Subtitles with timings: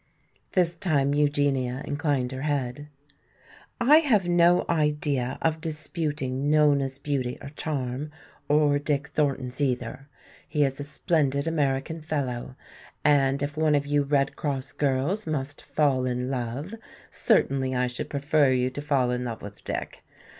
[0.53, 2.87] This time Eugenia inclined her head.
[3.79, 8.09] "I have no idea of disputing Nona's beauty or charm,
[8.49, 10.07] or Dick Thornton's either.
[10.47, 12.55] He is a splendid American fellow.
[13.05, 16.73] And if one of you Red Cross girls must fall in love,
[17.11, 20.01] certainly I should prefer you to fall in love with Dick.